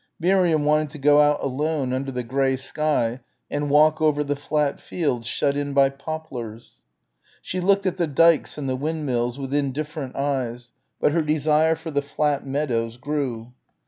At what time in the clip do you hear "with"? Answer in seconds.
9.37-9.53